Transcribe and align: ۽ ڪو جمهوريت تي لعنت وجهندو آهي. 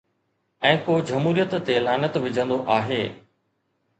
۽ 0.69 0.79
ڪو 0.85 0.93
جمهوريت 1.09 1.53
تي 1.67 1.75
لعنت 1.87 2.17
وجهندو 2.23 2.57
آهي. 2.79 3.01